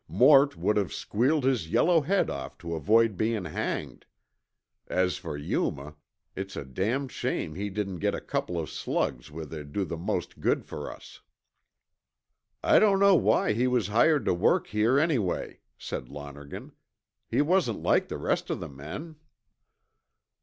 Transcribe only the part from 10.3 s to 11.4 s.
good for us."